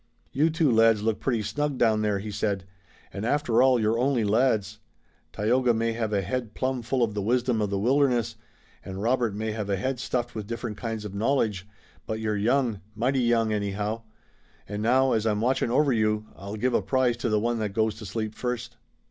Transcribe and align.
"You 0.31 0.49
two 0.49 0.71
lads 0.71 1.03
look 1.03 1.19
pretty 1.19 1.43
snug 1.43 1.77
down 1.77 2.01
there," 2.01 2.17
he 2.17 2.31
said, 2.31 2.63
"and 3.13 3.23
after 3.23 3.61
all 3.61 3.79
you're 3.79 3.99
only 3.99 4.23
lads. 4.23 4.79
Tayoga 5.31 5.75
may 5.75 5.91
have 5.93 6.11
a 6.11 6.23
head 6.23 6.55
plumb 6.55 6.81
full 6.81 7.03
of 7.03 7.13
the 7.13 7.21
wisdom 7.21 7.61
of 7.61 7.69
the 7.69 7.77
wilderness, 7.77 8.35
and 8.83 8.99
Robert 9.03 9.35
may 9.35 9.51
have 9.51 9.69
a 9.69 9.75
head 9.75 9.99
stuffed 9.99 10.33
with 10.33 10.47
different 10.47 10.75
kinds 10.77 11.05
of 11.05 11.13
knowledge, 11.13 11.67
but 12.07 12.19
you're 12.19 12.35
young, 12.35 12.81
mighty 12.95 13.21
young, 13.21 13.53
anyhow. 13.53 14.01
An' 14.67 14.81
now, 14.81 15.11
as 15.11 15.27
I'm 15.27 15.39
watching 15.39 15.69
over 15.69 15.93
you, 15.93 16.25
I'll 16.35 16.55
give 16.55 16.73
a 16.73 16.81
prize 16.81 17.15
to 17.17 17.29
the 17.29 17.39
one 17.39 17.59
that 17.59 17.73
goes 17.73 17.93
to 17.99 18.05
sleep 18.07 18.33
first." 18.33 18.77